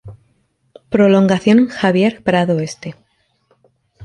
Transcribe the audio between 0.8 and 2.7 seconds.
Prolongación Javier Prado